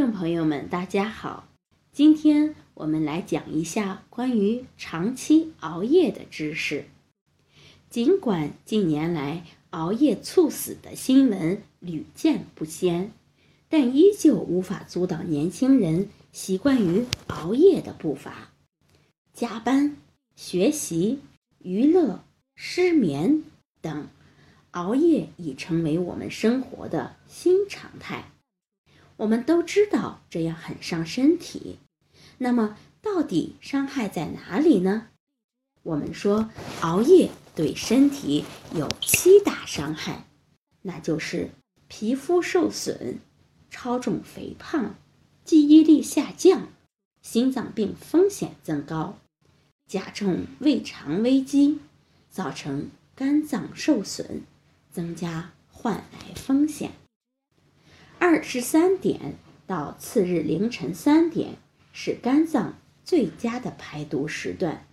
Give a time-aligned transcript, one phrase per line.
[0.00, 1.46] 众朋友们，大家好，
[1.92, 6.86] 今天我们来讲一下关于长期熬夜的知识。
[7.90, 13.12] 尽管近年来熬夜猝死的新闻屡见不鲜，
[13.68, 18.48] 但依旧无法阻挡年轻人习惯于熬夜的步伐。
[19.34, 19.98] 加班、
[20.34, 21.18] 学习、
[21.58, 22.24] 娱乐、
[22.54, 23.42] 失眠
[23.82, 24.08] 等，
[24.70, 28.24] 熬夜已成为我们生活的新常态。
[29.20, 31.78] 我们都知道这样很伤身体，
[32.38, 35.08] 那么到底伤害在哪里呢？
[35.82, 36.48] 我们说
[36.80, 40.24] 熬夜对身体有七大伤害，
[40.80, 41.50] 那就是
[41.86, 43.18] 皮肤受损、
[43.68, 44.94] 超重肥胖、
[45.44, 46.68] 记忆力下降、
[47.20, 49.18] 心脏病风险增高、
[49.86, 51.78] 加重胃肠危机、
[52.30, 54.44] 造成肝脏受损、
[54.90, 56.92] 增加患癌风险。
[58.22, 61.56] 二十三点到次日凌晨三点
[61.90, 64.86] 是肝脏最佳的排毒时段。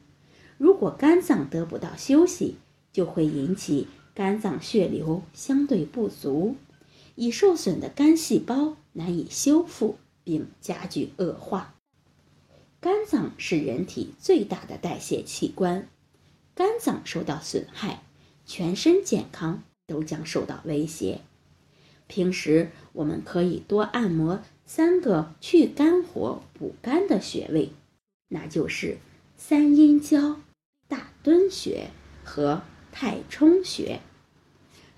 [0.58, 2.56] 如果肝脏得不到休息，
[2.94, 6.56] 就会引起肝脏血流相对不足，
[7.16, 11.76] 已受损的肝细胞难以修复，并加剧恶化。
[12.80, 15.90] 肝脏是人体最大的代谢器官，
[16.56, 18.04] 肝脏受到损害，
[18.46, 21.20] 全身健康都将受到威胁。
[22.08, 27.72] 平时我们可以多按摩三个去肝火、补肝的穴位，
[28.30, 28.98] 那就是
[29.36, 30.38] 三阴交、
[30.88, 31.90] 大敦穴
[32.24, 34.00] 和太冲穴。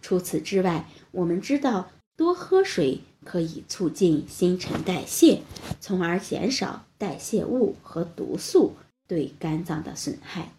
[0.02, 5.42] 除此之外，我们知道多喝水可以促进新陈代谢，
[5.80, 8.76] 从而减少代谢物和毒素
[9.08, 10.54] 对肝脏的损害。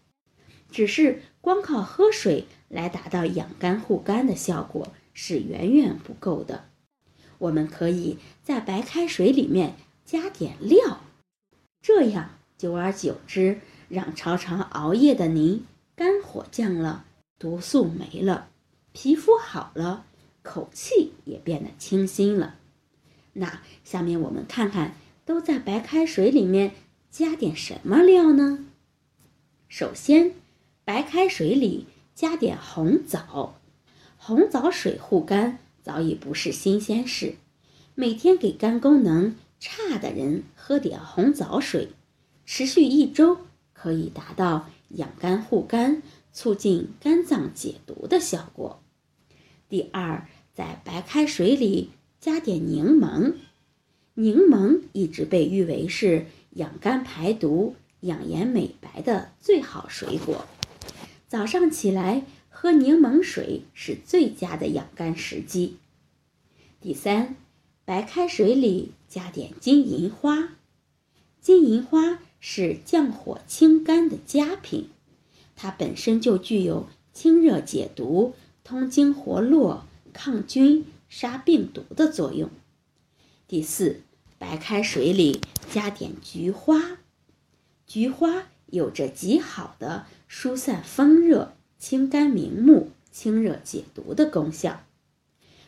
[0.71, 4.93] 只是光靠喝水来达到养肝护肝的效果。
[5.13, 6.65] 是远远不够的，
[7.39, 11.01] 我们可以在白开水里面加点料，
[11.83, 17.05] 这样久而久之，让常常熬夜的您肝火降了，
[17.39, 18.49] 毒素没了，
[18.93, 20.05] 皮肤好了，
[20.43, 22.57] 口气也变得清新了。
[23.33, 24.95] 那下面我们看看
[25.25, 26.73] 都在白开水里面
[27.11, 28.67] 加点什么料呢？
[29.69, 30.35] 首先，
[30.85, 33.60] 白开水里加点红枣。
[34.23, 37.37] 红枣水护肝早已不是新鲜事，
[37.95, 41.89] 每天给肝功能差的人喝点红枣水，
[42.45, 43.39] 持续一周
[43.73, 46.03] 可以达到养肝护肝、
[46.35, 48.83] 促进肝脏解毒的效果。
[49.71, 51.89] 第二，在白开水里
[52.21, 53.33] 加点柠檬，
[54.13, 60.45] 柠檬一直被誉为是养肝排毒、养颜美白的最好水果。
[61.27, 62.23] 早上起来。
[62.63, 65.79] 喝柠檬水是最佳的养肝时机。
[66.79, 67.35] 第三，
[67.87, 70.51] 白开水里加点金银花，
[71.41, 74.91] 金银花是降火清肝的佳品，
[75.57, 82.51] 它本身就具有清热解毒、通经活络、抗菌、杀病毒的作用。
[83.49, 84.03] 第四，
[84.39, 85.41] 白开水里
[85.73, 86.99] 加点菊花，
[87.87, 91.55] 菊花有着极好的疏散风热。
[91.81, 94.83] 清肝明目、清热解毒的功效。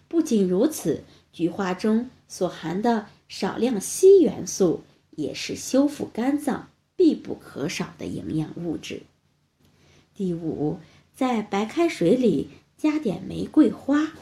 [0.08, 9.04] 不仅如此，菊花中所含的少量硒元素也是修复肝脏必不可少的营养物质。
[10.14, 10.78] 第五，
[11.16, 14.12] 在白开水里加点玫瑰花。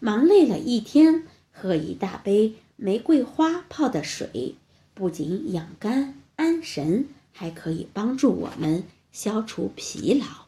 [0.00, 4.54] 忙累了一天，喝一大杯玫瑰花泡的水，
[4.94, 10.41] 不仅养肝安神，还可以帮助我们消除疲劳。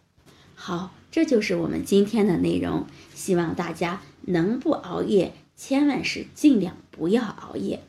[0.67, 2.87] 好，这就是我们今天的内容。
[3.13, 7.83] 希望大家能不熬夜，千万是尽量不要熬夜。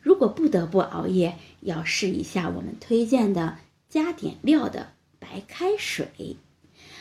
[0.00, 3.56] 如果不得不熬夜，要试一下我们推荐的
[3.88, 6.36] 加点料的白开水。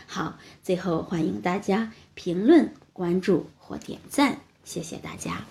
[0.08, 5.46] 好，最后欢迎大家评论、关注或点赞，谢谢大家。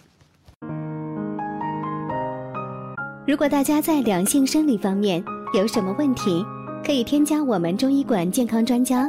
[3.28, 5.22] 如果大家在两性生理方面
[5.54, 6.44] 有什么问题，
[6.84, 9.08] 可以添加我们中医馆健康专家。